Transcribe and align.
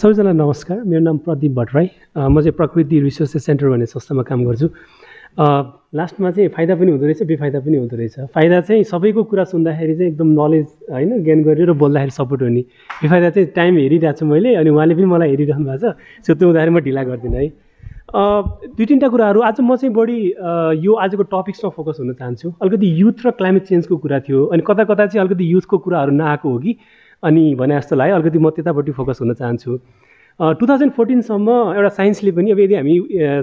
सबैजना 0.00 0.32
नमस्कार। 0.32 0.78
मेरो 0.88 1.00
नाम 1.04 1.16
प्रदीप 1.28 1.52
भट्टराई 1.52 1.88
म 2.16 2.40
चाहिँ 2.40 2.56
प्रकृति 2.56 3.00
रिसोर्स 3.04 3.36
सेन्टर 3.44 3.68
भन्ने 3.68 3.86
संस्थामा 3.86 4.22
काम 4.24 4.44
गर्छु। 4.48 4.66
लास्टमा 5.92 6.30
चाहिँ 6.30 6.48
फाइदा 6.56 6.74
पनि 6.80 6.90
हुँदो 6.90 7.04
रहेछ 7.04 7.22
बेफाइदा 7.28 7.60
पनि 7.60 7.76
हुँदो 7.76 7.96
रहेछ। 7.96 8.32
फाइदा 8.32 8.60
चाहिँ 8.64 8.84
सबैको 8.88 9.22
कुरा 9.28 9.44
सुन्दाखेरि 9.52 9.94
चाहिँ 9.96 10.10
एकदम 10.12 10.28
नलेज 10.40 10.66
होइन 10.88 11.22
गेन 11.22 11.42
गरेर 11.44 11.72
बोल्दाखेरि 11.76 12.10
सपोर्ट 12.16 12.42
हुने। 12.42 12.62
बेफाइदा 13.04 13.30
चाहिँ 13.30 13.48
टाइम 13.52 13.76
हेरिरहेको 13.76 14.18
छु 14.18 14.24
मैले 14.24 14.54
अनि 14.56 14.70
उहाँले 14.72 14.94
पनि 14.96 15.04
मलाई 15.04 15.28
हेरिरहनु 15.36 15.64
भएको 15.68 15.92
छ। 15.92 15.92
सो 16.24 16.32
त्यो 16.32 16.48
हुँदाखेरि 16.48 16.72
म 16.72 16.80
ढिला 16.80 17.02
गर्दिनँ 17.04 17.36
है। 17.36 17.48
दुई 18.72 18.86
तिनवटा 18.88 19.08
कुराहरू। 19.12 19.40
आज 19.44 19.60
म 19.60 19.76
चाहिँ 19.76 19.92
बढी 19.92 20.18
यो 20.80 20.92
आजको 20.96 21.22
टपिक्समा 21.28 21.70
फोकस 21.76 22.00
हुन 22.00 22.12
चाहन्छु। 22.16 22.48
अलिकति 22.56 22.88
युथ 23.02 23.26
र 23.26 23.30
क्लाइमेट 23.36 23.68
चेन्जको 23.68 23.96
कुरा 24.00 24.18
थियो 24.24 24.46
अनि 24.48 24.62
कता 24.64 24.84
कता 24.88 25.06
चाहिँ 25.12 25.20
अलिकति 25.28 25.52
युथको 25.52 25.76
कुराहरू 25.84 26.12
नआएको 26.16 26.48
हो 26.48 26.58
कि? 26.64 26.72
अनि 27.22 27.54
भने 27.54 27.76
जस्तो 27.76 27.96
लाग्यो। 27.96 28.16
अलिकति 28.16 28.38
म 28.38 28.50
त्यतापट्टि 28.50 28.92
फोकस 28.92 29.18
हुन 29.20 29.34
चाहन्छु। 29.34 29.78
टु 30.40 30.66
थाउजन्ड 30.66 30.92
फोर्टिनसम्म 30.96 31.48
एउटा 31.76 31.88
साइन्सले 31.96 32.30
पनि 32.32 32.50
अब 32.50 32.58
यदि 32.60 32.74
हामी 32.74 32.94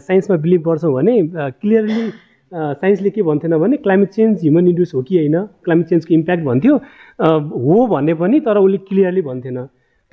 साइन्समा 0.01 0.37
बिलिभ 0.41 0.61
गर्छौँ 0.67 0.93
भने 0.93 1.13
क्लियरली 1.61 2.09
साइन्सले 2.51 3.09
के 3.09 3.21
भन्थेन 3.21 3.57
भने 3.57 3.77
क्लाइमेट 3.77 4.09
चेन्ज 4.09 4.41
ह्युमन 4.41 4.67
इन्ड्युस 4.67 4.93
हो 4.95 5.01
कि 5.01 5.17
होइन? 5.17 5.35
क्लाइमेट 5.63 5.87
चेन्जको 5.87 6.13
इम्प्याक्ट 6.13 6.43
भन्थ्यो। 6.43 6.75
हो 7.65 7.87
भने 7.87 8.13
पनि 8.13 8.39
तर 8.39 8.57
उसले 8.57 8.77
क्लियरली 8.87 9.21
भन्थेन। 9.21 9.57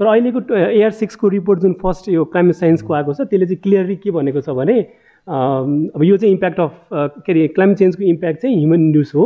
तर 0.01 0.07
अहिलेको 0.07 0.41
एआर 0.57 0.91
सिक्सको 0.91 1.29
रिपोर्ट 1.29 1.61
जुन 1.61 1.73
फर्स्ट 1.83 2.09
यो 2.09 2.25
क्लाइमेट 2.35 2.55
साइन्सको 2.55 2.95
आएको 2.95 3.13
छ 3.15 3.21
त्यसले 3.31 3.47
चाहिँ 3.47 3.61
क्लियरली 3.63 3.97
के 3.97 4.11
भनेको 4.11 4.41
छ 4.41 4.51
भने 4.51 4.79
अब 5.27 6.03
यो 6.05 6.17
चाहिँ 6.17 6.33
इम्प्याक्ट 6.35 6.61
अफ 6.61 6.73
के 6.93 7.33
अरे 7.33 7.47
क्लाइमेट 7.55 7.79
चेन्जको 7.79 8.05
इम्प्याक्ट 8.05 8.43
चाहिँ 8.43 8.57
ह्युमन 8.57 8.81
इन्ड्युस 8.81 9.15
हो। 9.15 9.25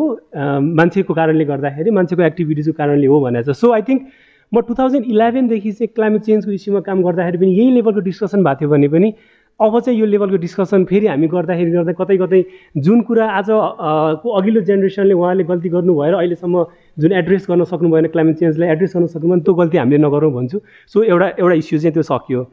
मान्छेको 0.79 1.15
कारणले 1.15 1.45
गर्दाखेरि 1.45 1.91
मान्छेको 1.91 2.23
एक्टिभिटिजको 2.23 2.77
कारणले 2.79 3.07
हो 3.07 3.21
भनेको 3.21 3.53
छ। 3.53 3.57
सो 3.57 3.73
आई 3.73 3.83
थिङ्क 3.89 4.07
म 4.53 4.61
टु 4.69 4.75
थाउजन्ड 4.75 5.05
इलेभेनदेखि 5.05 5.73
चाहिँ 5.73 5.89
क्लाइमेट 5.95 6.23
चेन्जको 6.25 6.53
इस्युमा 6.53 6.81
काम 6.81 7.03
गर्दाखेरि 7.03 7.39
पनि 7.39 7.53
यही 7.53 7.71
लेभलको 7.71 8.01
डिस्कसन 8.01 8.45
भएको 8.45 8.61
थियो 8.61 8.71
भने 8.71 8.89
पनि 8.89 9.13
अब 9.61 9.79
चाहिँ 9.81 9.99
यो 9.99 10.07
लेभलको 10.07 10.37
डिस्कसन 10.41 10.85
फेरि 10.89 11.07
हामी 11.07 11.27
गर्दाखेरि 11.29 11.71
गर्दा 11.71 11.93
कतै 12.01 12.17
कतै 12.17 12.43
जुन 12.87 13.01
कुरा 13.09 13.27
आज 13.39 13.47
को 14.23 14.31
अघिल्लो 14.41 14.61
जेनेरेसनले 14.71 15.15
उहाँले 15.15 15.45
गल्ती 15.51 15.69
गर्नु 15.69 15.95
भएर 16.01 16.15
अहिलेसम्म 16.15 16.65
जुन 17.03 17.13
एड्रेस 17.21 17.47
गर्न 17.51 17.65
सक्नु 17.73 17.91
भएन 17.91 18.07
क्लाइमेट 18.15 18.37
चेन्जलाई 18.39 18.69
एड्रेस 18.73 18.93
गर्न 18.97 19.07
सक्नु 19.15 19.31
भएन 19.31 19.41
त्यो 19.41 19.55
गल्ती 19.61 19.79
हामीले 19.79 19.99
नगरौँ 20.07 20.33
भन्छु। 20.33 20.61
सो 20.95 21.03
एउटा 21.03 21.29
एउटा 21.39 21.55
इस्यु 21.55 21.79
चाहिँ 21.79 21.93
त्यो 21.93 22.03
सकियो। 22.03 22.47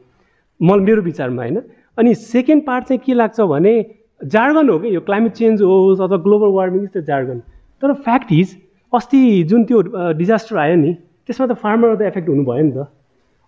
म 0.60 0.80
मेरो 0.82 1.02
विचारमा 1.02 1.42
होइन। 1.42 1.62
अनि 1.98 2.14
सेकेन्ड 2.26 2.66
पार्ट 2.66 2.84
चाहिँ 2.84 3.00
के 3.06 3.14
लाग्छ 3.14 3.40
भने 3.40 3.74
जार्गन 4.20 4.68
हो 4.68 4.78
कि? 4.78 4.94
यो 4.94 5.00
क्लाइमेट 5.00 5.32
चेन्ज 5.32 5.62
होस् 5.62 6.00
अथवा 6.00 6.16
global 6.26 6.50
warming 6.58 6.82
is 6.82 6.90
the 6.96 7.04
jargon. 7.06 7.38
तर 7.82 7.92
फ्याक्ट 8.04 8.32
इज 8.32 8.56
अस्ति 8.92 9.42
जुन 9.48 9.64
त्यो 9.64 9.82
डिजास्टर 10.12 10.56
आयो 10.58 10.76
नि 10.76 10.96
त्यसमा 11.28 11.46
त 11.46 11.52
फार्मर 11.62 11.94
त 11.96 12.02
एफेक्ट 12.10 12.28
हुनु 12.28 12.44
भयो 12.44 12.64
नि 12.64 12.72
त। 12.76 12.86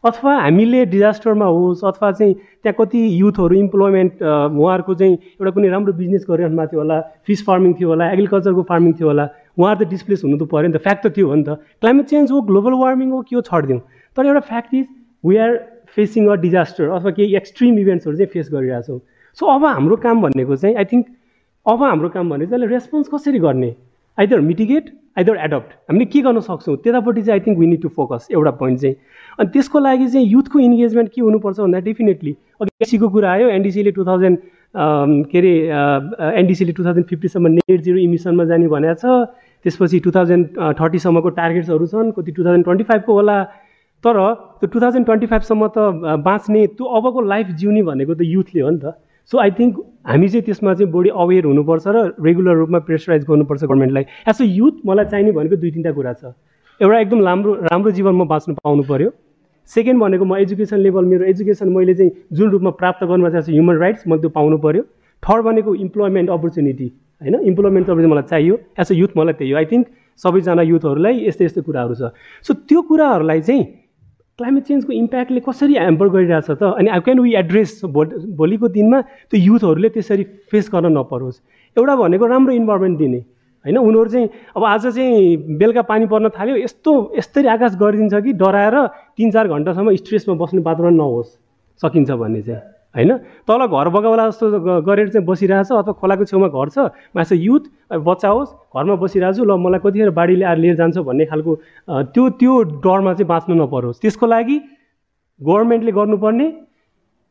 अथवा 0.05 0.33
हामीले 0.39 0.85
डिजास्टरमा 0.95 1.47
होस् 1.47 1.85
अथवा 1.85 2.11
चाहिँ 2.19 2.35
त्यहाँ 2.63 2.75
कति 2.79 3.01
युथहरू 3.21 3.55
इम्प्लोइमेन्ट 3.55 4.23
उहाँहरूको 4.23 4.95
चाहिँ 4.95 5.15
एउटा 5.43 5.51
कुनै 5.51 5.69
राम्रो 5.75 5.93
बिजनेस 5.99 6.23
गरिरहनु 6.31 6.57
भएको 6.57 6.71
थियो 6.71 6.81
होला 6.81 6.99
फिस 7.27 7.41
फार्मिङ 7.47 7.73
थियो 7.79 7.89
होला 7.89 8.05
एग्रिकल्चरको 8.15 8.63
फार्मिङ 8.71 8.93
थियो 8.99 9.09
होला 9.09 9.25
उहाँहरू 9.59 9.85
त 9.85 9.89
डिस्प्लेस 9.91 10.23
हुनु 10.25 10.37
त 10.39 10.47
पऱ्यो 10.47 10.69
नि 10.71 10.75
त। 10.79 10.83
फ्याक्ट 10.87 11.03
त 11.07 11.11
त्यो 11.19 11.27
हो 11.27 11.35
नि 11.35 11.45
त। 11.49 11.59
क्लाइमेट 11.83 12.07
चेन्ज 12.15 12.31
हो 12.31 12.41
ग्लोबल 12.47 12.73
वार्मिङ 12.79 13.11
हो 13.11 13.21
के 13.27 13.35
हो 13.37 13.43
छडिदिउँ। 13.51 13.81
तर 14.17 14.27
एउटा 14.27 14.43
fact 14.51 14.75
is 14.75 14.87
we 15.25 15.37
are 15.37 15.51
facing 15.99 16.23
a 16.31 16.35
disaster 16.47 16.89
अथवा 16.95 17.11
केही 17.19 17.35
एक्सट्रिम 17.43 17.79
इभेन्ट्सहरू 17.79 18.17
चाहिँ 18.17 18.31
फेस 18.33 18.47
गरिरहेछौँ। 18.55 18.99
सो 19.39 19.47
अब 19.55 19.65
हाम्रो 19.67 19.97
काम 20.07 20.23
भनेको 20.23 20.57
चाहिँ 20.63 20.77
आई 20.79 20.85
थिङ्क 20.95 21.07
अब 21.67 21.83
हाम्रो 21.83 22.09
काम 22.15 22.31
भनेको 22.31 22.51
चाहिँ 22.55 22.71
रेस्पोन्स 22.71 23.09
कसरी 23.15 23.39
गर्ने? 23.43 23.71
आइदर 24.19 24.41
मिटिगेट 24.41 24.85
आइदर 25.19 25.37
एडप्ट 25.45 25.71
हामीले 25.91 26.05
के 26.13 26.21
गर्न 26.23 26.41
सक्छौँ? 26.41 26.77
त्यतापट्टि 26.83 27.23
चाहिँ 27.23 27.41
I 27.41 27.45
think 27.47 27.59
we 27.59 27.67
need 27.67 27.83
to 27.83 27.89
focus 27.97 28.29
एउटा 28.31 28.51
पोइन्ट 28.61 28.81
चाहिँ। 28.81 28.95
अनि 29.39 29.49
त्यसको 29.55 29.79
लागि 29.79 30.07
चाहिँ 30.09 30.27
युथको 30.27 30.59
इन्गेजमेन्ट 30.59 31.11
के 31.15 31.21
हुनुपर्छ 31.23 31.59
भन्दा 31.61 31.79
डेफिनेटली 31.89 32.33
अघि 32.61 32.71
एनडिसीको 32.71 33.09
कुरा 33.09 33.33
आयो 33.33 33.49
एनडिसीले 33.49 33.91
टु 33.99 34.05
थाउजन्ड 34.07 34.39
के 35.31 35.39
अरे 35.39 35.53
एनडिसीले 36.39 36.73
टु 36.73 36.85
थाउजन्ड 36.85 37.07
फिफ्टीसम्म 37.07 37.47
नेट 37.59 37.81
जिरो 37.81 37.99
इमिसनमा 37.99 38.45
जाने 38.51 38.69
भनेको 38.69 38.95
छ। 39.03 39.05
त्यसपछि 39.65 39.99
टु 40.07 40.11
थाउजन्ड 40.15 40.47
थर्टीसम्मको 40.79 41.29
टार्गेट्सहरू 41.39 41.87
छन् 41.87 42.13
कति 42.15 42.33
टु 42.33 42.45
थाउजन्ड 42.45 42.65
ट्वेन्टी 42.65 42.85
फाइभको 42.91 43.13
होला। 43.13 43.37
तर 44.05 44.17
त्यो 44.63 44.67
टु 44.71 44.81
थाउजन्ड 44.81 45.07
ट्वेन्टी 45.07 45.27
फाइभसम्म 45.27 45.67
त 45.75 45.79
बाँच्ने 46.23 46.67
त्यो 46.79 46.85
अबको 46.99 47.21
लाइफ 47.27 47.47
जिउने 47.59 47.83
भनेको 47.83 48.15
त 48.15 48.23
युथले 48.23 48.61
हो 48.63 48.71
नि 48.71 48.79
त। 48.79 48.95
सो 49.33 49.39
आई 49.39 49.51
थिङ्क 49.59 49.77
हामी 50.09 50.29
चाहिँ 50.29 50.45
त्यसमा 50.45 50.75
चाहिँ 50.75 50.91
बढी 50.93 51.09
अवेर 51.23 51.45
हुनुपर्छ 51.45 51.87
र 51.87 52.03
रेगुलर 52.27 52.55
रूपमा 52.57 52.79
प्रेसराइज 52.89 53.25
गर्नुपर्छ 53.31 53.65
गभर्मेन्टलाई 53.65 54.05
एज 54.29 54.43
अ 54.43 54.45
युथ 54.45 54.77
मलाई 54.87 55.05
चाहिने 55.13 55.33
भनेको 55.39 55.57
दुई 55.57 55.71
तिनवटा 55.71 55.93
कुरा 55.93 56.13
छ। 56.13 56.33
एउटा 56.81 56.99
एकदम 57.01 57.25
राम्रो 57.27 57.55
राम्रो 57.69 57.91
जीवन 57.99 58.15
म 58.15 58.27
बाँच्नु 58.29 58.55
पाउनु 58.65 58.83
पऱ्यो 58.89 59.11
सेकेन्ड 59.71 60.01
भनेको 60.01 60.25
म 60.25 60.37
एजुकेसन 60.45 60.79
लेभल 60.81 61.05
मेरो 61.05 61.25
एजुकेसन 61.33 61.69
मैले 61.69 61.95
चाहिँ 61.95 62.13
जुन 62.33 62.51
रूपमा 62.51 62.71
प्राप्त 62.81 63.05
गर्नु 63.05 63.31
चाहन्छु 63.31 63.53
ह्युमन 63.53 63.77
राइट्स 63.85 64.07
मैले 64.09 64.21
त्यो 64.23 64.31
पाउनु 64.39 64.59
पऱ्यो 64.65 64.83
थर्ड 65.23 65.45
भनेको 65.45 65.75
इम्प्लोइमेन्ट 65.75 66.31
अपर्च्युनिटी 66.31 66.89
होइन? 67.21 67.35
इम्प्लोइमेन्ट 67.53 67.87
अपर्च्युनिटी 67.91 68.13
मलाई 68.15 68.29
चाहियो। 68.31 68.55
एज 68.81 68.93
अ 68.93 68.95
युथ 68.95 69.13
मलाई 69.17 69.35
त्यही 69.39 69.51
हो। 69.51 69.59
आई 69.59 69.65
थिङ्क 69.73 69.87
सबैजना 70.25 70.63
युथहरूलाई 70.63 71.27
यस्तै 71.27 71.45
यस्तै 71.45 71.63
कुराहरू 71.69 71.95
छ। 71.95 72.11
सो 72.47 72.55
त्यो 72.55 72.83
कुराहरूलाई 72.89 73.41
चाहिँ 73.41 73.63
क्लाइमेट 74.39 74.65
चेन्जको 74.65 74.93
इम्प्याक्टले 74.93 75.41
कसरी 75.43 75.75
ह्याम्पर 75.75 76.09
गरिरहेछ 76.09 76.51
त? 76.51 76.63
अनि 76.63 76.89
हाउ 76.91 77.01
क्यान 77.03 77.19
वी 77.19 77.35
एड्रेस 77.35 77.81
भोलिको 78.39 78.69
दिनमा 78.71 79.01
त्यो 79.35 79.39
युथहरूले 79.41 79.89
त्यसरी 79.91 80.25
फेस 80.47 80.71
गर्न 80.71 80.95
नपरोस्। 80.95 81.43
एउटा 81.77 81.95
भनेको 81.99 82.27
राम्रो 82.27 82.53
इन्भाइरोमेन्ट 82.55 82.99
दिने। 82.99 83.19
होइन? 83.19 83.77
उनीहरू 83.77 84.11
चाहिँ 84.15 84.29
अब 84.55 84.65
आज 84.65 84.87
चाहिँ 84.95 85.59
बेलुका 85.59 85.83
पानी 85.91 86.07
पर्न 86.07 86.29
थाल्यो। 86.31 86.57
यस्तो 86.63 86.93
यस्तरी 87.19 87.49
आकाश 87.51 87.75
गरिदिन्छ 87.83 88.15
कि 88.15 88.33
डराएर 88.39 88.77
तिन 89.19 89.31
चार 89.35 89.49
घन्टासम्म 89.51 89.95
स्ट्रेसमा 90.07 90.35
बस्ने 90.39 90.63
वातावरण 90.63 90.95
नहोस्। 90.95 91.35
सकिन्छ 91.83 92.11
भन्ने 92.11 92.43
चाहिँ। 92.43 92.78
होइन? 92.99 93.13
तल 93.47 93.67
घर 93.67 93.89
बगाउला 93.95 94.27
जस्तो 94.29 94.83
गरेर 94.83 95.09
चाहिँ 95.09 95.27
बसिरहेछ 95.27 95.71
अथवा 95.73 95.93
खोलाको 96.03 96.25
छेउमा 96.27 96.49
घर 96.51 96.69
छ? 96.69 96.79
मासु 97.15 97.35
युथ 97.39 97.65
बच्चा 97.95 98.29
होस् 98.29 98.51
घरमा 98.75 98.95
बसिरहेको 98.99 99.45
ल 99.45 99.57
मलाई 99.57 99.81
कतिखेर 99.87 100.11
बाढीले 100.19 100.45
आएर 100.45 100.59
लिएर 100.59 100.77
जान्छ 100.77 100.99
भन्ने 101.07 101.25
खालको 101.31 101.53
त्यो 102.13 102.29
त्यो 102.43 102.55
डरमा 102.83 103.13
चाहिँ 103.15 103.29
बाँच्नु 103.29 103.55
नपरोस्। 103.55 104.01
त्यसको 104.03 104.27
लागि 104.27 104.57
गभर्मेन्टले 105.41 105.93
गर्नुपर्ने 105.95 106.47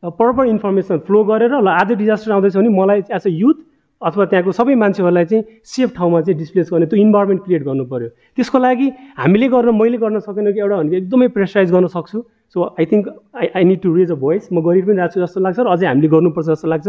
प्रपर 0.02 0.46
इन्फर्मेसन 0.46 0.98
फ्लो 1.06 1.24
गरेर 1.28 1.52
ल 1.60 1.68
आज 1.68 1.92
डिजास्टर 1.98 2.32
आउँदैछ 2.32 2.56
भने 2.56 2.68
मलाई 2.72 2.98
एज 3.10 3.26
अ 3.26 3.28
युथ 3.28 3.58
अथवा 4.02 4.24
त्यहाँको 4.30 4.52
सबै 4.54 4.74
मान्छेहरूलाई 4.78 5.24
चाहिँ 5.26 5.44
सेफ 5.66 5.90
ठाउँमा 5.96 6.20
चाहिँ 6.22 6.38
डिस्प्लेस 6.38 6.68
गर्ने 6.72 6.86
त्यो 6.86 6.98
इन्भाइरोमेन्ट 7.02 7.42
क्रिएट 7.44 7.62
गर्नु 7.66 7.84
पऱ्यो 7.90 8.08
त्यसको 8.38 8.58
लागि 8.58 8.88
हामीले 9.18 9.48
गर्न 9.50 9.74
मैले 9.74 9.98
गर्न 9.98 10.18
सकेन 10.22 10.52
कि 10.54 10.60
एउटा 10.62 10.76
भनेको 10.76 10.96
एकदमै 10.96 11.28
प्रेसराइज 11.34 11.72
गर्न 11.72 11.86
सक्छु। 11.90 12.18
So 12.54 12.64
I 12.80 12.84
think 12.92 13.08
I 13.36 13.46
I 13.56 13.64
need 13.64 13.80
to 13.82 13.94
raise 13.94 14.10
a 14.10 14.14
voice 14.24 14.48
म 14.52 14.60
गरि 14.66 14.82
पनि 14.82 14.96
रहेको 14.98 15.14
छु 15.14 15.20
जस्तो 15.20 15.40
लाग्छ 15.40 15.58
र 15.60 15.68
अझै 15.68 15.86
हामीले 15.86 16.08
गर्नुपर्छ 16.08 16.46
जस्तो 16.48 16.68
लाग्छ। 16.68 16.88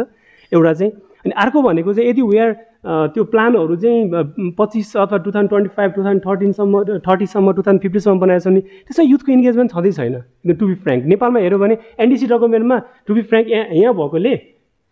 एउटा 0.51 0.73
चाहिँ 0.73 0.91
अनि 1.25 1.33
अर्को 1.43 1.61
भनेको 1.61 1.93
चाहिँ 1.93 2.09
यदि 2.09 2.21
वेयर 2.21 2.51
त्यो 3.13 3.23
प्लानहरू 3.31 3.75
चाहिँ 3.75 4.53
पच्चिस 4.59 4.95
अथवा 4.97 5.17
two 5.25 5.31
thousand 5.31 5.49
twenty 5.49 5.69
five 5.75 5.89
two 5.95 6.01
thousand 6.03 6.21
थर्टिनसम्म 6.25 6.83
थर्टीसम्म 7.07 7.51
टु 7.53 7.61
थाउजन्ड 7.61 7.81
फिफ्टीसम्म 7.81 8.15
छ 8.19 8.47
भने 8.47 8.61
त्यसमा 8.87 9.05
युथको 9.09 9.31
इन्गेजमेन्ट 9.31 9.71
छँदै 9.71 9.91
छैन। 9.99 10.15
टु 10.59 10.67
बी 10.67 10.75
फ्रेङ्क 10.85 11.05
नेपालमा 11.11 11.39
हेऱ्यो 11.39 11.59
भने 11.59 11.77
एनडिसी 11.99 12.27
डकुमेन्टमा 12.31 12.77
टु 13.07 13.13
बी 13.13 13.21
फ्रेङ्क 13.29 13.51
यहाँ 13.51 13.65
यहाँ 13.83 13.93
भएकोले 13.99 14.33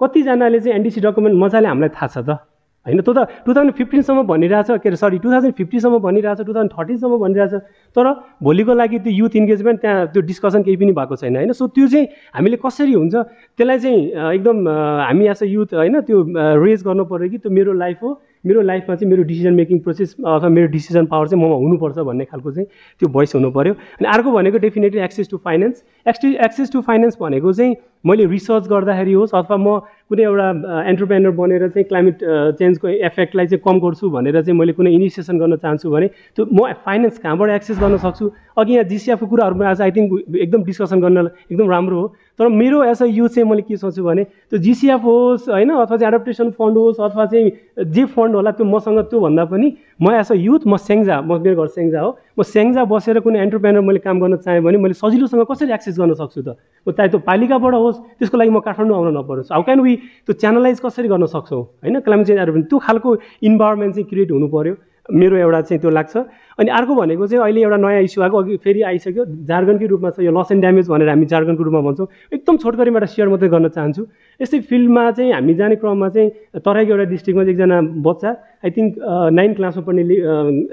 कतिजनाले 0.01 0.59
चाहिँ 0.59 0.75
एनडिसी 0.77 1.01
डकुमेन्ट 1.07 1.35
मजाले 1.43 1.67
हामीलाई 1.67 1.95
थाहा 1.95 2.07
छ 2.07 2.17
त। 2.27 2.37
होइन 2.87 3.01
त्यो 3.01 3.13
त 3.13 3.19
टु 3.45 3.53
थाउजन्ड 3.53 3.73
फिफ्टिनसम्म 3.75 4.23
भनिरहेछ। 4.27 4.67
के 4.79 4.89
अरे 4.89 4.95
सरी 4.95 5.17
टु 5.19 5.29
थाउजन्ड 5.31 5.53
फिफ्टीसम्म 5.53 5.99
भनिरहेछ 6.07 6.39
टु 6.39 6.53
थाउजन्ड 6.53 6.71
थर्टिनसम्म 6.71 7.17
भनिरहेछ। 7.23 7.53
तर 7.95 8.05
भोलिको 8.43 8.73
लागि 8.73 8.99
त्यो 8.99 9.13
युथ 9.13 9.35
इन्गेजमेन्ट 9.35 9.81
त्यहाँ 9.81 10.07
त्यो 10.13 10.21
डिस्कसन 10.31 10.63
केही 10.63 10.77
पनि 10.77 10.91
भएको 10.95 11.15
छैन 11.15 11.35
होइन? 11.35 11.51
सो 11.51 11.67
त्यो 11.67 11.87
चाहिँ 11.87 12.07
हामीले 12.35 12.57
कसरी 12.63 12.93
हुन्छ 12.93 13.15
त्यसलाई 13.59 13.79
चाहिँ 13.79 13.99
एकदम 14.33 14.67
हामी 15.03 15.27
एज 15.27 15.43
अ 15.43 15.45
युथ 15.47 15.73
होइन 15.73 15.99
त्यो 16.07 16.17
रेज 16.63 16.83
गर्नु 16.87 17.05
पऱ्यो 17.11 17.29
कि 17.29 17.37
त्यो 17.37 17.51
मेरो 17.51 17.73
लाइफ 17.75 18.03
हो। 18.03 18.21
मेरो 18.45 18.61
लाइफमा 18.61 18.95
चाहिँ 18.95 19.09
मेरो 19.11 19.23
डिसिजन 19.27 19.53
मेकिङ 19.53 19.79
प्रोसेस 19.83 20.15
अथवा 20.23 20.49
मेरो 20.49 20.67
डिसिजन 20.71 21.05
पावर 21.11 21.27
चाहिँ 21.27 21.43
ममा 21.43 21.55
हुनुपर्छ 21.57 21.97
भन्ने 21.99 22.25
खालको 22.25 22.51
चाहिँ 22.51 22.67
त्यो 23.01 23.09
भोइस 23.09 23.35
हुनु 23.35 23.49
पऱ्यो 23.51 23.73
अनि 23.73 24.07
अर्को 24.07 24.31
भनेको 24.31 24.57
डेफिनेटली 24.57 25.01
एक्सेस 25.03 25.29
टु 25.31 25.37
फाइनेन्स 25.43 25.83
एक्सि 26.07 26.27
एक्सेस 26.45 26.71
टु 26.71 26.81
फाइनेन्स 26.81 27.17
भनेको 27.21 27.53
चाहिँ 27.53 27.75
मैले 28.07 28.25
रिसर्च 28.31 28.67
गर्दाखेरि 28.67 29.13
होस् 29.13 29.35
अथवा 29.35 29.57
म 29.57 29.79
कुनै 30.09 30.23
एउटा 30.23 30.47
एन्टरप्रेनर 30.89 31.31
बनेर 31.39 31.67
चाहिँ 31.67 31.85
क्लाइमेट 31.87 32.17
चेन्जको 32.59 32.87
इफेक्टलाई 32.87 33.47
चाहिँ 33.47 33.61
कम 33.65 33.79
गर्छु 33.83 34.09
भनेर 34.09 34.41
चाहिँ 34.41 34.57
मैले 34.59 34.73
कुनै 34.79 34.91
इनिसिएसन 34.95 35.39
गर्न 35.39 35.55
चाहन्छु 35.63 35.89
भने 35.91 36.07
त्यो 36.35 36.45
म 36.51 36.71
फाइनेन्स 36.85 37.17
कहाँबाट 37.19 37.49
एक्सेस 37.57 37.77
गर्न 37.79 37.97
सक्छु? 38.05 38.25
अघि 38.57 38.73
यहाँ 38.73 38.83
जिसिएफको 38.87 39.27
कुराहरूमा 39.27 39.69
आज 39.69 39.81
आई 39.81 39.91
थिङ्क 39.91 40.35
एकदम 40.35 40.63
डिस्कसन 40.63 40.99
गर्न 41.01 41.17
एकदम 41.51 41.69
राम्रो 41.69 41.99
हो। 41.99 42.07
तर 42.39 42.47
मेरो 42.47 42.83
एज 42.83 43.01
अ 43.01 43.05
युथ 43.05 43.29
चाहिँ 43.35 43.49
मैले 43.49 43.61
के 43.67 43.77
सोच्छु 43.77 44.03
भने 44.03 44.23
त्यो 44.23 44.59
जिसिएफ 44.59 45.01
होस् 45.03 45.49
होइन 45.49 45.69
अथवा 45.69 45.97
चाहिँ 45.97 46.13
एडप्टेसन 46.13 46.49
फन्ड 46.57 46.77
होस् 46.77 47.01
अथवा 47.01 47.25
चाहिँ 47.25 47.51
जे 47.91 48.05
फन्ड 48.15 48.35
होला 48.35 48.51
त्यो 48.57 48.65
मसँग 48.65 48.99
त्योभन्दा 49.11 49.45
पनि 49.51 49.67
म 50.01 50.11
एज 50.15 50.31
अ 50.31 50.35
युथ 50.37 50.67
म 50.67 50.77
स्याङ्जा 50.77 51.21
म 51.21 51.41
मेरो 51.43 51.61
घर 51.61 51.67
स्याङ्जा 51.75 52.01
हो। 52.01 52.11
म 52.37 52.45
स्याङ्जा 52.45 52.83
बसेर 52.85 53.19
कुनै 53.25 53.41
एन्टरप्रेनर 53.41 53.81
मैले 53.81 53.99
काम 54.05 54.19
गर्न 54.21 54.37
चाहेँ 54.45 54.61
भने 54.61 54.77
मैले 54.77 54.93
सजिलोसँग 54.93 55.41
कसरी 55.49 55.73
एक्सेस 55.73 55.97
गर्न 55.97 56.13
सक्छु 56.21 56.41
त? 56.45 56.53
म 56.85 56.93
चाहे 56.93 57.09
त्यो 57.09 57.19
पालिकाबाट 57.25 57.73
होस् 57.73 57.97
त्यसको 58.21 58.37
लागि 58.37 58.51
म 58.53 58.61
काठमाडौँ 58.61 58.93
आउन 58.93 59.09
नपरोस्। 59.17 59.49
हाउ 59.57 59.61
क्यान 59.65 59.79
वी 59.81 59.93
त्यो 60.29 60.33
च्यानलाइज 60.37 60.77
कसरी 60.85 61.07
गर्न 61.09 61.25
सक्छौँ? 61.33 61.63
होइन 61.81 61.95
क्लाइमेट 62.05 62.25
चेन्ज 62.29 62.39
आएर 62.39 62.51
त्यो 62.69 62.77
खालको 62.77 63.09
इन्भाइरोमेन्ट 63.41 63.93
चाहिँ 63.97 64.07
क्रिएट 64.09 64.29
हुनु 64.37 64.47
पऱ्यो 64.53 64.73
मेरो 65.09 65.35
एउटा 65.35 65.61
चाहिँ 65.65 65.81
त्यो 65.81 65.89
लाग्छ। 65.89 66.13
अनि 66.59 66.69
अर्को 66.73 66.93
भनेको 66.95 67.27
चाहिँ 67.27 67.43
अहिले 67.43 67.61
एउटा 67.61 67.77
नयाँ 67.77 68.01
इस्यु 68.01 68.23
आएको 68.23 68.37
अघि 68.41 68.57
फेरि 68.65 68.81
आइसक्यो 68.89 69.25
जार्गनकै 69.45 69.85
रूपमा 69.87 70.09
छ 70.09 70.19
यो 70.25 70.31
लस 70.33 70.51
एन्ड 70.51 70.61
ड्यामेज 70.61 70.87
भनेर 70.89 71.09
हामी 71.09 71.25
जार्गनको 71.29 71.63
रूपमा 71.63 71.81
भन्छौँ। 71.87 72.07
एकदम 72.33 72.57
छोटकरीबाट 72.57 73.03
सेयर 73.13 73.27
मात्रै 73.29 73.49
गर्न 73.49 73.67
चाहन्छु। 73.77 74.03
यस्तै 74.39 74.59
फिल्डमा 74.65 75.03
चाहिँ 75.11 75.31
हामी 75.33 75.53
जाने 75.53 75.75
क्रममा 75.77 76.09
चाहिँ 76.09 76.29
तराईको 76.65 76.91
एउटा 76.91 77.05
डिस्ट्रिक्टमा 77.13 77.43
चाहिँ 77.45 77.55
एकजना 77.57 77.77
बच्चा 78.09 78.29
आई 78.65 78.69
थिङ्क 78.73 78.91
नाइन 79.37 79.53
क्लासमा 79.53 79.83
पढ्ने 79.85 80.03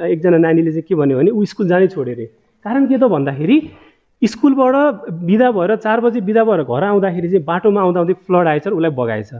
एकजना 0.08 0.38
नानीले 0.40 0.70
चाहिँ 0.72 0.86
के 0.88 0.94
भन्यो 0.94 1.18
भने 1.18 1.30
ऊ 1.30 1.44
स्कुल 1.52 1.68
जानै 1.68 1.88
छोड्यो 1.92 2.14
अरे 2.14 2.26
कारण 2.64 2.86
के 2.88 2.96
त 2.96 3.04
भन्दाखेरि 3.12 3.56
स्कुलबाट 4.22 4.74
बिदा 5.28 5.50
भएर 5.52 5.76
चार 5.84 6.00
बजी 6.00 6.20
बिदा 6.24 6.44
भएर 6.48 6.62
घर 6.64 6.84
आउँदाखेरि 6.84 7.28
चाहिँ 7.28 7.44
बाटोमा 7.44 7.80
आउँदा 7.80 8.00
आउँदै 8.00 8.14
फ्लड 8.24 8.46
आएछ 8.48 8.68
उसलाई 8.68 8.90
बगाएछ। 8.96 9.32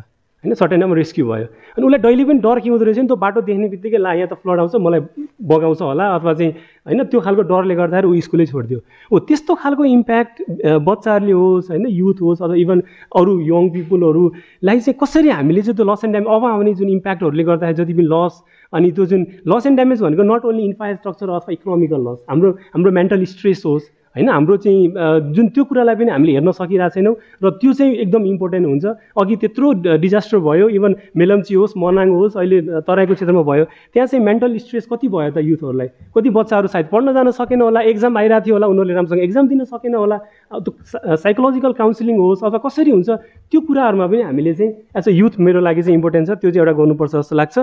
होइन 0.45 0.55
सटेनमा 0.55 0.95
रेस्क्यु 0.95 1.25
भयो। 1.27 1.47
अनि 1.77 1.87
उसलाई 1.87 2.01
डैली 2.05 2.25
पनि 2.25 2.39
डर 2.45 2.61
के 2.61 2.69
हुँदो 2.71 2.85
रहेछ 2.85 2.99
नि 2.99 3.07
त्यो 3.09 3.17
बाटो 3.17 3.41
देख्ने 3.49 3.69
बित्तिकै 3.69 3.99
ला 3.99 4.13
यहाँ 4.13 4.29
त 4.29 4.35
फ्लड 4.45 4.59
आउँछ 4.61 4.75
मलाई 4.77 5.01
बगाउँछ 5.43 5.81
होला 5.83 6.05
अथवा 6.15 6.33
चाहिँ 6.35 6.51
होइन 6.87 7.05
त्यो 7.09 7.21
खालको 7.21 7.43
डरले 7.49 7.75
गर्दाखेरि 7.75 8.09
ऊ 8.09 8.21
स्कुलै 8.21 8.47
छोडिदियो। 8.47 8.79
हो 9.11 9.19
त्यस्तो 9.25 9.55
खालको 9.57 9.85
इम्प्याक्ट 9.85 10.37
बच्चाहरूले 10.85 11.33
होस् 11.33 11.71
होइन 11.71 11.87
युथ 11.89 12.21
होस् 12.21 12.43
अथवा 12.43 12.57
इभन 12.61 12.83
अरू 13.17 13.33
यङ 13.49 13.65
पिपुलहरूलाई 13.73 14.81
चाहिँ 14.81 14.99
कसरी 15.01 15.29
हामीले 15.33 15.63
चाहिँ 15.65 15.77
त्यो 15.77 15.87
लस 15.89 16.05
एन्ड 16.05 16.13
ड्यामेज 16.15 16.33
अब 16.37 16.45
आउने 16.45 16.75
जुन 16.75 16.89
इम्प्याक्टहरूले 16.91 17.45
गर्दाखेरि 17.45 17.77
जति 17.81 17.95
पनि 17.95 18.09
लस 18.13 18.43
अनि 18.73 18.91
त्यो 18.93 19.07
जुन 19.07 19.27
लस 19.49 19.67
एन्ड 19.67 19.77
ड्यामेज 19.77 20.03
भनेको 20.03 20.23
नट 20.29 20.45
ओन्ली 20.45 20.65
इन्फ्रास्ट्रक्चर 20.65 21.29
अथवा 21.31 21.53
इकोनोमिकल 21.53 22.01
लस 22.09 22.19
हाम्रो 22.31 22.51
हाम्रो 22.75 22.93
मेन्टल 23.01 23.25
स्ट्रेस 23.33 23.63
होस् 23.67 23.85
होइन 24.17 24.29
हाम्रो 24.29 24.57
चाहिँ 24.57 25.33
जुन 25.35 25.49
त्यो 25.55 25.65
कुरालाई 25.65 25.95
पनि 25.95 26.11
हामीले 26.11 26.33
हेर्न 26.33 26.51
सकिरहेको 26.55 26.95
छैनौँ 26.95 27.15
र 27.43 27.51
त्यो 27.61 27.73
चाहिँ 27.73 27.95
एकदम 28.05 28.27
इम्पोर्टेन्ट 28.27 28.67
हुन्छ। 28.67 28.85
अघि 29.19 29.37
त्यत्रो 29.43 29.73
डिजास्टर 29.99 30.39
भयो 30.39 30.69
इभन 30.71 30.95
मेलम्ची 31.17 31.55
होस् 31.55 31.77
मनाङ 31.77 32.09
होस् 32.11 32.37
अहिले 32.37 32.61
तराईको 32.87 33.15
क्षेत्रमा 33.15 33.43
भयो 33.43 33.65
त्यहाँ 33.65 34.07
चाहिँ 34.07 34.25
मेन्टल 34.25 34.57
स्ट्रेस 34.59 34.87
कति 34.93 35.09
भयो 35.09 35.31
त 35.35 35.39
युथहरूलाई? 35.43 35.89
कति 36.15 36.31
बच्चाहरू 36.31 36.69
सायद 36.69 36.87
पढ्न 36.93 37.13
जान 37.13 37.31
सकेन 37.35 37.61
होला 37.61 37.81
एक्जाम 37.91 38.19
आइरहेको 38.19 38.45
थियो 38.47 38.55
होला 38.55 38.67
उनीहरूले 38.67 38.95
राम्रोसँग 38.95 39.23
एक्जाम 39.23 39.49
दिन 39.49 39.65
सकेन 39.67 39.95
होला। 39.95 40.17
त्यो 40.55 41.17
साइकोलोजिकल 41.17 41.73
काउन्सिलिङ 41.75 42.17
होस् 42.19 42.45
अथवा 42.45 42.59
कसरी 42.67 42.91
हुन्छ 42.91 43.11
त्यो 43.51 43.61
कुराहरूमा 43.67 44.07
पनि 44.07 44.23
हामीले 44.23 44.55
चाहिँ 44.55 44.73
एज 44.99 45.09
अ 45.09 45.13
युथ 45.13 45.41
मेरो 45.43 45.61
लागि 45.61 45.83
चाहिँ 45.83 45.97
इम्पोर्टेन्ट 45.99 46.29
छ 46.29 46.39
त्यो 46.39 46.51
चाहिँ 46.51 46.63
एउटा 46.63 46.73
गर्नुपर्छ 46.79 47.13
जस्तो 47.15 47.37
लाग्छ। 47.37 47.59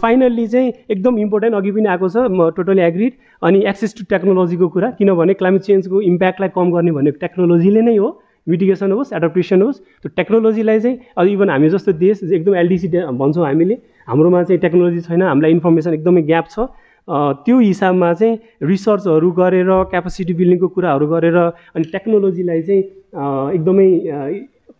फाइनल्ली 0.00 0.46
चाहिँ 0.48 0.72
एकदम 0.90 1.18
इम्पोर्टेन्ट 1.18 1.54
अघि 1.56 1.70
पनि 1.76 1.88
आएको 1.92 2.08
छ 2.08 2.16
म 2.30 2.50
टोटली 2.56 2.82
एग्रिड 2.82 3.12
अनि 3.42 3.58
एक्सेस 3.68 3.94
टु 3.98 4.04
टेक्नोलोजीको 4.10 4.68
कुरा 4.68 4.90
किनभने 4.98 5.34
क्लाइमेट 5.34 5.57
चेन्जको 5.58 6.00
इम्प्याक्टलाई 6.02 6.48
कम 6.54 6.70
गर्ने 6.72 6.92
भनेको 6.98 7.18
टेक्नोलोजीले 7.20 7.82
नै 7.82 7.96
हो 7.96 8.08
मिटिगेसन 8.46 8.92
होस् 8.92 9.12
एडप्टेसन 9.12 9.62
होस्। 9.62 9.78
त्यो 10.02 10.08
टेक्नोलोजीलाई 10.16 10.80
चाहिँ 10.80 10.98
अब 11.16 11.26
इभन 11.28 11.48
हामी 11.50 11.68
जस्तो 11.68 11.92
देश 12.00 12.22
एकदम 12.32 12.54
एलडिसी 12.56 12.88
भन्छौँ 13.20 13.44
हामीले 13.46 13.74
हाम्रोमा 14.08 14.42
चाहिँ 14.42 14.60
टेक्नोलोजी 14.60 15.00
छैन 15.08 15.22
हामीलाई 15.22 15.50
इन्फर्मेसन 15.52 15.94
एकदमै 15.94 16.22
ग्याप 16.32 16.46
छ। 16.50 16.68
त्यो 17.44 17.58
हिसाबमा 17.58 18.12
चाहिँ 18.14 18.38
रिसर्चहरू 18.62 19.30
गरेर 19.32 19.70
क्यापासिटी 19.92 20.34
बिल्डिङको 20.40 20.68
कुराहरू 20.76 21.06
गरेर 21.08 21.36
अनि 21.76 21.84
टेक्नोलोजीलाई 21.92 22.62
चाहिँ 22.68 22.82
एकदमै 23.56 23.88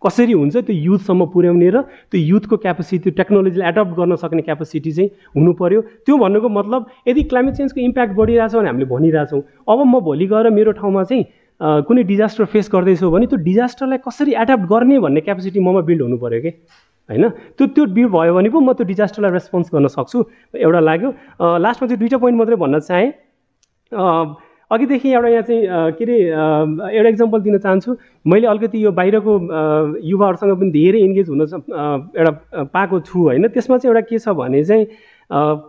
कसरी 0.03 0.33
हुन्छ 0.33 0.57
त्यो 0.57 0.75
युथसम्म 0.75 1.25
पुर्याउने 1.33 1.69
र 1.69 1.81
त्यो 2.11 2.19
युथको 2.21 2.57
क्यापेसिटी 2.57 3.11
टेक्नोलोजीलाई 3.19 3.69
एडप्ट 3.69 3.93
गर्न 3.99 4.15
सक्ने 4.15 4.41
क्यापेसिटी 4.47 4.91
चाहिँ 4.91 5.09
हुनु 5.35 5.51
पऱ्यो 5.59 5.81
त्यो 6.05 6.17
भन्नुको 6.17 6.49
मतलब 6.49 6.85
यदि 7.07 7.23
क्लाइमेट 7.29 7.53
चेन्जको 7.55 7.79
इम्प्याक्ट 7.81 8.13
बढिरहेछ 8.15 8.55
भने 8.55 8.67
हामीले 8.69 8.85
भनिरहेछौँ। 8.85 9.41
अब 9.67 9.79
म 9.83 9.99
भोलि 9.99 10.27
गएर 10.27 10.49
मेरो 10.55 10.71
ठाउँमा 10.79 11.03
चाहिँ 11.03 11.23
कुनै 11.59 12.03
डिजास्टर 12.07 12.45
फेस 12.47 12.69
गर्दैछु 12.71 13.09
भने 13.11 13.25
त्यो 13.27 13.37
डिजास्टरलाई 13.43 13.99
कसरी 14.07 14.31
एडप्ट 14.39 14.65
गर्ने 14.71 14.99
भन्ने 15.03 15.21
क्यापेसिटी 15.27 15.59
ममा 15.59 15.81
बिल्ड 15.83 16.01
हुनु 16.01 16.17
पऱ्यो 16.17 16.41
कि? 16.41 16.51
होइन? 17.09 17.29
त्यो 17.57 17.67
त्यो 17.75 17.85
बिल्ड 17.91 18.11
भयो 18.15 18.33
भने 18.33 18.49
पो 18.49 18.59
म 18.63 18.71
त्यो 18.79 18.85
डिजास्टरलाई 18.87 19.31
रेस्पोन्स 19.35 19.67
गर्न 19.73 19.87
सक्छु। 19.91 20.17
एउटा 20.55 20.79
लाग्यो। 20.79 21.09
लास्टमा 21.59 21.87
चाहिँ 21.89 21.99
दुइटा 21.99 22.17
पोइन्ट 22.23 22.37
मात्रै 22.39 22.55
भन्न 22.55 22.79
चाहेँ। 22.79 23.11
अघिदेखि 24.71 25.09
एउटा 25.11 25.27
यहाँ 25.29 25.41
चाहिँ 25.41 25.61
के 25.97 26.03
अरे 26.03 26.17
एउटा 26.97 27.09
इक्जाम्पल 27.09 27.41
दिन 27.41 27.57
चाहन्छु। 27.57 27.95
मैले 28.25 28.47
अलिकति 28.47 28.83
यो 28.85 28.91
बाहिरको 28.91 29.33
युवाहरूसँग 30.05 30.57
पनि 30.59 30.71
धेरै 30.71 30.99
इन्गेज 30.99 31.29
हुन 31.29 31.41
एउटा 31.41 32.63
पाएको 32.73 32.99
छु 33.01 33.19
होइन। 33.19 33.47
त्यसमा 33.49 33.77
चाहिँ 33.77 33.95
एउटा 33.95 34.05
के 34.09 34.19
छ 34.19 34.29
भने 34.37 34.63
चाहिँ 34.63 34.85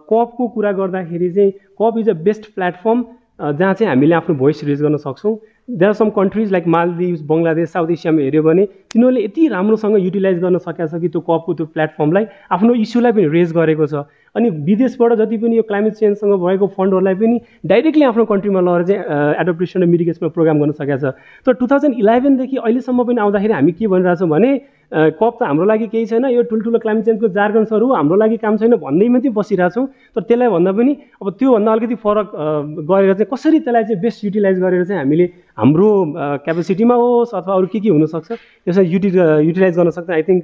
कपको 0.04 0.48
कुरा 0.48 0.72
गर्दाखेरि 0.72 1.30
चाहिँ 1.32 1.50
COP 1.80 1.98
is 1.98 2.08
a 2.08 2.12
best 2.28 2.52
platform 2.54 3.04
जहाँ 3.40 3.74
चाहिँ 3.74 3.88
हामीले 3.88 4.14
आफ्नो 4.14 4.34
भोइस 4.36 4.64
रेज 4.64 4.82
गर्न 4.82 4.96
सक्छौँ। 5.00 5.36
There 5.70 5.88
are 5.88 5.94
some 5.94 6.08
countries 6.10 6.52
like 6.52 6.66
Maldives 6.66 7.22
Bangladesh 7.24 7.68
south 7.70 7.90
एसियामा 7.90 8.20
हेऱ्यो 8.20 8.42
भने 8.42 8.64
तिनीहरूले 8.92 9.24
यति 9.24 9.48
राम्रोसँग 9.48 9.96
युटिलाइज 9.96 10.38
गर्न 10.40 10.58
सकेको 10.60 10.86
छ 10.88 11.00
कि 11.00 11.08
त्यो 11.08 11.20
कपको 11.24 11.54
त्यो 11.54 11.66
प्लेटफर्मलाई 11.72 12.24
आफ्नो 12.52 12.74
इस्युलाई 12.84 13.12
पनि 13.12 13.28
रेज 13.32 13.52
गरेको 13.56 13.86
छ। 13.86 14.04
अनि 14.36 14.50
विदेशबाट 14.66 15.12
जति 15.18 15.36
पनि 15.38 15.56
यो 15.56 15.62
क्लाइमेट 15.70 15.94
चेन्जसँग 16.00 16.32
भएको 16.44 16.66
फन्डहरूलाई 16.76 17.14
पनि 17.14 17.40
डाइरेक्टली 17.66 18.04
आफ्नो 18.10 18.24
कन्ट्रीमा 18.32 18.60
लगेर 18.60 18.84
चाहिँ 18.88 19.00
एडप्टेसन 19.42 19.82
र 19.82 19.86
मिडिकेसनमा 19.86 20.28
प्रोग्राम 20.34 20.58
गर्न 20.60 20.72
सकेको 20.78 20.98
छ। 21.02 21.14
तर 21.46 21.52
टु 21.58 21.66
थाउजन्ड 21.66 21.94
इलेभेनदेखि 21.98 22.56
अहिलेसम्म 22.56 23.04
पनि 23.04 23.20
आउँदाखेरि 23.20 23.52
हामी 23.52 23.72
के 23.72 23.86
भनिरहेछौँ 23.86 24.28
भने 24.28 24.50
कप 24.90 25.34
त 25.38 25.46
हाम्रो 25.46 25.64
लागि 25.70 25.86
केही 25.86 26.06
छैन 26.10 26.24
यो 26.34 26.42
ठुल्ठुलो 26.50 26.78
क्लाइमेट 26.82 27.04
चेन्जको 27.04 27.28
जार्गन्सहरू 27.30 27.86
हाम्रो 27.94 28.16
लागि 28.22 28.36
काम 28.42 28.56
छैन 28.58 28.74
भन्दै 28.74 29.08
मात्रै 29.08 29.30
बसिरहेछौँ। 29.30 29.86
तर 30.18 30.22
त्यसलाई 30.26 30.48
भन्दा 30.50 30.72
पनि 30.74 30.92
अब 31.22 31.26
त्योभन्दा 31.38 31.72
अलिकति 31.72 31.94
फरक 32.02 32.28
गरेर 32.90 33.14
चाहिँ 33.14 33.30
कसरी 33.30 33.58
त्यसलाई 33.62 33.84
चाहिँ 33.86 34.00
बेस्ट 34.02 34.24
युटिलाइज 34.24 34.58
गरेर 34.58 34.84
चाहिँ 34.84 35.00
हामीले 35.00 35.26
हाम्रो 35.58 35.88
क्यापेसिटीमा 36.42 36.94
होस् 36.94 37.34
अथवा 37.38 37.54
अरू 37.54 37.66
के 37.70 37.78
के 37.80 37.88
हुनसक्छ 37.88 38.28
त्यसलाई 38.32 38.86
युटि 38.90 39.08
युटिलाइज 39.46 39.74
गर्न 39.78 39.90
सक्छ 39.94 40.10
आई 40.10 40.22
थिङ्क 40.26 40.42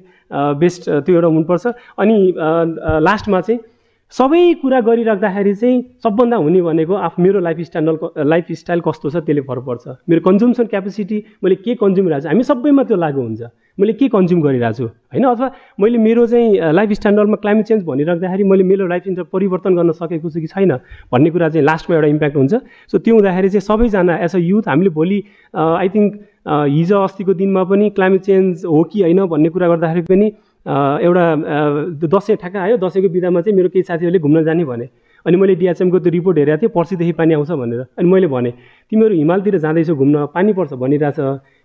बेस्ट 0.62 0.82
त्यो 0.90 1.14
एउटा 1.14 1.26
हुनुपर्छ। 1.26 1.66
अनि 1.98 2.16
लास्टमा 3.02 3.40
चाहिँ 3.40 3.60
सबै 4.14 4.40
कुरा 4.62 4.80
गरिराख्दाखेरि 4.86 5.54
चाहिँ 5.54 5.82
सबभन्दा 6.02 6.36
हुने 6.38 6.60
भनेको 6.62 6.94
आफ 6.94 7.18
मेरो 7.18 7.40
लाइफ 7.42 7.60
स्टाइल 7.60 7.98
लाइफ 8.22 8.52
स्टाइल 8.52 8.80
कस्तो 8.86 9.10
छ 9.10 9.16
त्यसले 9.26 9.42
फरक 9.42 9.64
पर्छ। 9.66 9.84
मेरो 10.08 10.20
कन्ज्युम्सन 10.22 10.64
क्यापेसिटी 10.70 11.18
मैले 11.42 11.54
के 11.58 11.74
कन्ज्युम 11.74 12.06
गरिरहेको 12.06 12.22
छु 12.22 12.28
हामी 12.30 12.42
सबैमा 12.46 12.82
त्यो 12.86 12.96
लागु 12.96 13.20
हुन्छ। 13.20 13.42
मैले 13.80 13.92
के 13.98 14.08
कन्ज्युम 14.08 14.40
गरिरहेको 14.46 14.78
छु 14.78 14.86
होइन? 14.86 15.24
अथवा 15.26 15.50
मैले 15.82 15.98
मेरो 15.98 16.26
चाहिँ 16.26 16.72
लाइफ 16.78 16.92
स्ट्यान्डर्डमा 17.02 17.36
क्लाइमेट 17.42 17.66
चेन्ज 17.66 17.82
भनिराख्दाखेरि 17.82 18.44
मैले 18.46 18.62
मेरो 18.62 18.86
लाइफ 18.86 19.02
स्टाइल 19.02 19.26
परिवर्तन 19.26 19.74
गर्न 19.74 19.92
सकेको 19.98 20.30
छु 20.30 20.40
कि 20.40 20.46
छैन? 20.54 20.72
भन्ने 21.10 21.30
कुरा 21.34 21.48
चाहिँ 21.50 21.66
लास्टमा 21.66 21.96
एउटा 21.96 22.08
इम्प्याक्ट 22.08 22.36
हुन्छ। 22.36 22.54
सो 22.86 22.98
त्यो 23.02 23.14
हुँदाखेरि 23.14 23.48
चाहिँ 23.50 23.66
सबैजना 23.66 24.16
एज 24.22 24.36
अ 24.36 24.38
युथ 24.38 24.68
हामीले 24.70 24.90
भोलि 24.94 25.18
आई 25.52 25.88
थिङ्क 25.90 26.10
हिजो 26.46 26.96
अस्तिको 27.02 27.34
दिनमा 27.42 27.62
पनि 27.66 27.90
क्लाइमेट 27.90 28.22
चेन्ज 28.22 28.64
हो 28.64 28.82
कि 28.86 29.02
होइन 29.02 29.26
भन्ने 29.26 29.48
कुरा 29.50 29.68
गर्दाखेरि 29.68 30.06
पनि 30.06 30.30
एउटा 30.66 31.24
दसैँ 32.06 32.36
ठ्याक्क 32.36 32.56
आयो। 32.56 32.76
दसैँको 32.76 33.08
बिदामा 33.08 33.40
चाहिँ 33.40 33.56
मेरो 33.56 33.68
केही 33.68 33.82
साथीहरूले 33.82 34.18
घुम्न 34.18 34.44
जाने 34.44 34.64
भने 34.64 34.88
अनि 35.26 35.36
मैले 35.36 35.54
डिएचएमको 35.54 35.98
त्यो 35.98 36.10
रिपोर्ट 36.12 36.38
हेरेको 36.38 36.60
थिएँ 36.62 36.70
पर्सिदेखि 36.74 37.12
पानी 37.18 37.34
आउँछ 37.34 37.50
भनेर। 37.50 37.80
अनि 37.98 38.08
मैले 38.08 38.26
भनेँ 38.26 38.52
तिमीहरू 38.90 39.14
हिमालतिर 39.14 39.58
जाँदैछौ 39.58 39.94
घुम्न 39.94 40.26
पानी 40.34 40.52
पर्छ 40.52 40.72
भनिरहेछ। 40.74 41.18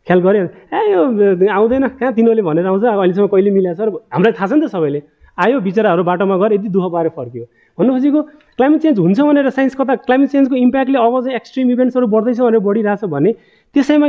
ख्याल 0.07 0.19
गरेँ 0.21 0.42
ए 0.74 0.80
यो 0.92 1.01
आउँदैन। 1.50 1.88
कहाँ 1.98 2.13
तिनीहरूले 2.13 2.42
भनेर 2.42 2.65
आउँछ? 2.65 2.83
अहिलेसम्म 2.85 3.28
कहिले 3.28 3.52
मिलाएको 3.52 3.78
छ 3.78 3.85
र 3.85 3.90
हामीलाई 4.14 4.33
थाहा 4.33 4.47
छ 4.47 4.54
नि 4.54 4.61
त 4.66 4.69
सबैले। 4.69 5.02
आयो 5.37 5.59
बिचराहरू 5.61 6.04
बाटोमा 6.04 6.35
गएर 6.37 6.54
यति 6.54 6.69
दुःख 6.69 6.85
पारेर 6.92 7.11
फर्क्यो। 7.18 7.45
भन्नु 7.78 7.92
खोजेको 7.94 8.21
क्लाइमेट 8.57 8.81
चेन्ज 8.81 8.97
हुन्छ 8.99 9.19
भनेर 9.21 9.49
साइन्स 9.49 9.73
कता 9.78 9.95
क्लाइमेट 10.06 10.30
चेन्जको 10.30 10.56
इम्प्याक्टले 10.56 10.97
अब 10.97 11.14
चाहिँ 11.21 11.35
एक्सट्रिम 11.37 11.71
इभेन्ट्सहरू 11.71 12.07
बढ्दैछ 12.07 12.40
भनेर 12.42 12.59
बढिरहेछ 12.59 13.04
भने 13.07 13.31
त्यसैमा 13.75 14.07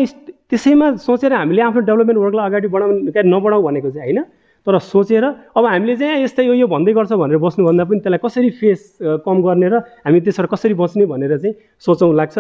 त्यसैमा 0.51 0.87
सोचेर 0.99 1.33
हामीले 1.33 1.63
आफ्नो 1.63 1.81
डेभलपमेन्ट 1.81 2.19
वर्कलाई 2.19 2.47
अगाडि 2.51 2.69
बढाउनु 2.69 2.97
नबढाउँ 3.33 3.63
भनेको 3.63 3.91
चाहिँ 3.91 4.13
होइन। 4.13 4.21
तर 4.67 4.79
सोचेर 4.79 5.25
अब 5.59 5.65
हामीले 5.67 5.97
चाहिँ 5.97 6.23
यस्तै 6.23 6.45
यो 6.47 6.55
यो 6.55 6.67
भन्दै 6.71 6.93
गर्छ 6.95 7.13
भनेर 7.19 7.39
बस्नुभन्दा 7.43 7.85
पनि 7.85 7.99
त्यसलाई 7.99 8.23
कसरी 8.23 8.51
फेस 8.63 8.81
कम 9.27 9.37
गर्ने 9.43 9.69
र 9.69 9.75
हामी 10.07 10.19
त्यसबाट 10.23 10.47
कसरी 10.55 10.75
बच्ने 10.79 11.05
भनेर 11.11 11.35
चाहिँ 11.43 11.55
सोचौँ 11.83 12.15
लाग्छ। 12.15 12.37